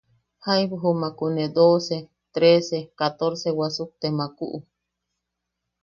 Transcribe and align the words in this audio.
Jaibu 0.43 0.75
jumakune 0.83 1.43
doce, 1.57 1.95
trece, 2.33 2.77
catorce 2.99 3.49
wasukte 3.59 4.07
makku. 4.17 4.47